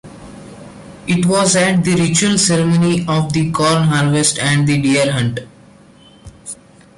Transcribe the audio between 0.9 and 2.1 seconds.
It was at the